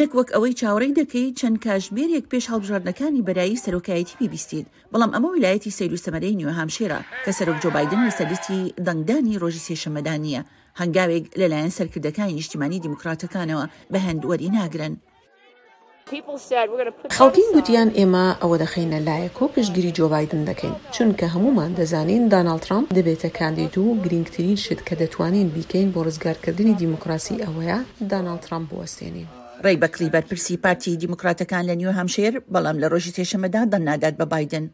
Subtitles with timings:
[0.00, 5.70] نەک وەک ئەوەی چاوەڕێی دەکەی چەند کاژمێرێک پێش هەڵبژاردنەکانی بەرایی سەرۆکایەتی بیبیستین بەڵام ئەمە ویلایەتی
[5.76, 10.42] سیر و سەمەرەی نیوە هامشێرە کە سەرۆک جۆبایدن لە سەرستی دەنگدانی ڕۆژی سێشەمەدان نیە
[10.80, 14.94] هەنگاوێک لەلایەن سەرکردەکانی نیشتیمانی دیموکراتەکانەوە بە هەندوەری ناگرن.
[17.16, 23.28] خەڵکین گوتیان ئێمە ئەوە دەخینە لایەک و پشتگیری جۆبایدن دەکەین چونکە هەمومان دەزانین دانالترامپ دەبێتە
[23.38, 27.78] کاندید و گرنگترین شت کە دەتوانین بیکەین بۆ ڕزگارکردنی دیموکراسی ئەوەیە
[28.10, 29.30] دانالترامپ بوەستێنین.
[29.66, 34.66] ڕێی بەکلی بەرپرسی پارتی دیموکراتەکان لە نیو هەمشێر بەڵام لە ڕۆژی تێشەمەدا دەنادات بە بادن.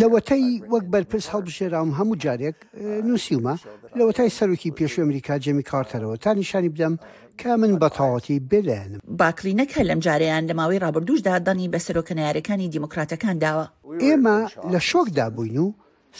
[0.00, 2.56] لەوەتەی وەک بەرپرس هەڵبژێرام هەموو جارێک
[3.08, 3.54] نووسیمە
[3.98, 6.94] لەوەتای سەرۆکی پێشوی ئەمریکا جەمی کارتەرەوە تا نیشانی بدەم
[7.40, 13.36] کە من بەتەواتی بلێنم باکلی نەکە لەم جاریان لە ماوەی ڕابردوشدا دەنی بە سەرۆکەنایارەکانی دیموکراتەکان
[13.44, 13.66] داوە
[14.04, 14.36] ئێمە
[14.72, 15.72] لە شۆکدا بووین و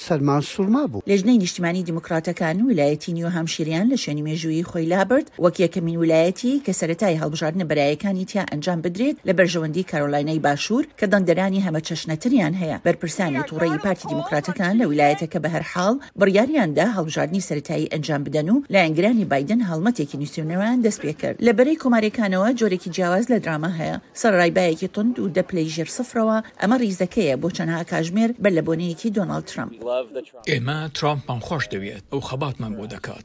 [0.03, 5.27] سەرمان سوورما بوو لەژنەی نیشتمانی دیموکراتەکان و ویلایەتی نیو هەمشیریان لە شوێنی مێژووی خۆی لابرد
[5.45, 11.07] وەک یەکەمین ویلایەتی کە سەتای هەڵبژاردنە بەرایەکانی تیا ئەنجام بدرێت لە بەرژەوەندی کارۆلاینای باشوور کە
[11.13, 17.89] دەنگدەرانی هەمە چەشنەتریان هەیە بەرپرسانی تووڕێی پارتی دیموکراتەکان لە ویلایەتەکە بە هەرحاڵ بڕیاریاندا هەڵبژاردننی سەتایی
[17.93, 22.91] ئەنجام بدەن و لە ئەنگرانی بادن هەڵمەتێکی نووسونەوەیان دەست پێ کرد لە بەرەی کۆمارەکانەوە جۆرێکی
[22.97, 28.31] جیاواز لە دراما هەیە سەرڕایبایەکی تند و دەپلەی ژێر سفرەوە ئەمە ریزەکەیە بۆ چەنها کاژمێر
[28.43, 29.75] بەر لە بۆنەیەکی دۆناالد ترامپ
[30.51, 33.25] ئێمە ترامپمان خۆش دەوێت ئەو خەباتمان بۆ دەکات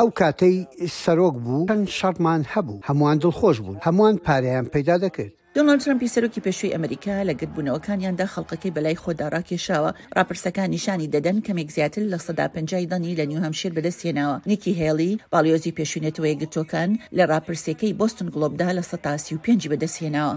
[0.00, 0.56] ئەو کاتەی
[1.02, 6.44] سەرۆک بوو هەن شەڕمان هەبوو هەمووان دڵخۆش بوون هەمووان پارەیان پەیدا دەکرد دۆنالد ترامپی سەرۆکی
[6.46, 12.46] پێشووی ئەمریکا لە گرتبوونەوەکانیاندا خەڵقەکەی بەلای خۆدا ڕاکێشاوە ڕاپرسەکان نیشانی دەدەن کەمێک زیاتر لە سەدا
[12.56, 18.82] پنجای دانی لە نیوهمشیر بەدەستێناوە نیکی هێڵی باڵیۆزی پێشوونێتەوەی گتۆکان لە ڕاپرسەکەی بۆستن گلۆبدا لە
[18.92, 20.36] 1950 بەدەستێناوە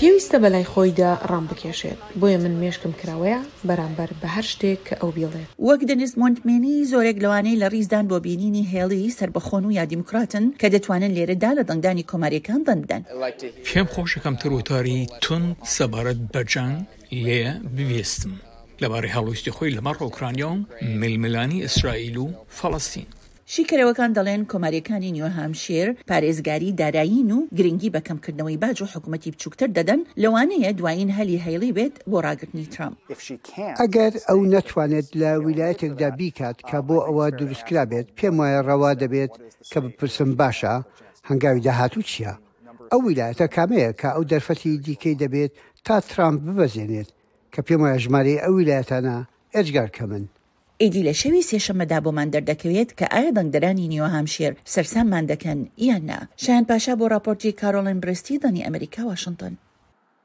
[0.00, 5.10] پێویستە بەلای خۆیدا ڕام بکێشێت بۆیە من مێشکم کراوەیە بەرامبەر بە هەر شتێک کە ئەو
[5.16, 10.44] بیڵێت وەک دەنیست مونتمێنی زۆرێک لەوانەی لە ڕیزدان بۆ بینینی هێڵی سربەخۆن و یا دیموکراتن
[10.60, 13.02] کە دەتوانن لێرەدا لە دەنگدانی کۆماریەکان دەنگدەن
[13.66, 15.42] پێم خۆشەکەم تروتاری تون
[15.76, 16.74] سەبارەت بەجان
[17.24, 17.42] لێ
[17.76, 18.32] بویستم
[18.82, 20.60] لەبارەی هەڵویستی خۆی لەمە ڕۆکرانیاوم
[21.00, 22.26] ململانی ئیسرائیل و
[22.58, 23.08] فەڵستین.
[23.52, 30.70] شیکەرەوەکان دەڵێن کۆماریەکانی نیوەهامشێر پارێزگاری دارایین و گرنگی بەکەمکردنەوەی باج و حکوومەتی بچووکتر دەدەن لەوانەیە
[30.78, 32.96] دوایین هەلی هەیڵی بێت بۆ ڕاگررتنی ترامپ
[33.80, 39.32] ئەگەر ئەو نەتوانێت لە ویلایەتێکدا بیکات کە بۆ ئەوە دروستکرا بێت پێم وایە ڕەوا دەبێت
[39.72, 40.74] کە بپرسم باشە
[41.28, 42.32] هەنگاوی داهاتوو چییە؟
[42.92, 45.52] ئەو ویلایەتە کامەیە کە ئەو دەرفەتی دیکەی دەبێت
[45.86, 47.08] تا ترامپ ببەزێنێت
[47.52, 49.16] کە پێم وایە ژمارە ئەو ویلایەتانە
[49.54, 50.24] ئەجگار کە من.
[50.84, 55.58] ئیدی لە شەوی سێشەمەدا بۆمان دەردەکەوێت کە ئایا دەنگدەرانی نیوەهامشێر سەرساممان دەکەن
[55.88, 59.52] یان نا شایان پاشا بۆ راپۆرتی کارۆلین برستی دانی ئەمریکا واشنگتن